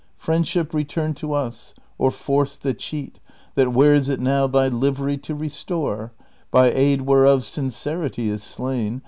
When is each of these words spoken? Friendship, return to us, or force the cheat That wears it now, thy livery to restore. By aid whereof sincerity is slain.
Friendship, 0.17 0.73
return 0.73 1.13
to 1.13 1.33
us, 1.33 1.75
or 1.99 2.09
force 2.09 2.57
the 2.57 2.73
cheat 2.73 3.19
That 3.53 3.71
wears 3.71 4.09
it 4.09 4.19
now, 4.19 4.47
thy 4.47 4.67
livery 4.67 5.19
to 5.19 5.35
restore. 5.35 6.11
By 6.49 6.71
aid 6.71 7.01
whereof 7.03 7.45
sincerity 7.45 8.27
is 8.27 8.41
slain. 8.41 8.99